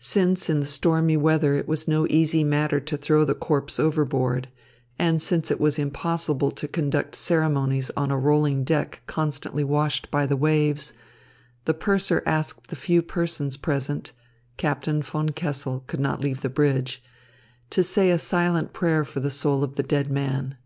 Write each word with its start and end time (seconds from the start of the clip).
Since 0.00 0.50
in 0.50 0.58
the 0.58 0.66
stormy 0.66 1.16
weather 1.16 1.54
it 1.54 1.68
was 1.68 1.86
no 1.86 2.04
easy 2.10 2.42
matter 2.42 2.80
to 2.80 2.96
throw 2.96 3.24
the 3.24 3.36
corpse 3.36 3.78
overboard 3.78 4.48
and 4.98 5.22
since 5.22 5.48
it 5.48 5.60
was 5.60 5.78
impossible 5.78 6.50
to 6.50 6.66
conduct 6.66 7.14
ceremonies 7.14 7.88
on 7.96 8.10
a 8.10 8.18
rolling 8.18 8.64
deck 8.64 9.00
constantly 9.06 9.62
washed 9.62 10.10
by 10.10 10.26
the 10.26 10.34
waves, 10.36 10.92
the 11.66 11.72
purser 11.72 12.20
asked 12.26 12.66
the 12.70 12.74
few 12.74 13.00
persons 13.00 13.56
present 13.56 14.10
Captain 14.56 15.04
von 15.04 15.28
Kessel 15.28 15.84
could 15.86 16.00
not 16.00 16.20
leave 16.20 16.40
the 16.40 16.48
bridge 16.50 17.00
to 17.70 17.84
say 17.84 18.10
a 18.10 18.18
silent 18.18 18.72
prayer 18.72 19.04
for 19.04 19.20
the 19.20 19.30
soul 19.30 19.62
of 19.62 19.76
the 19.76 19.84
dead 19.84 20.10
man. 20.10 20.56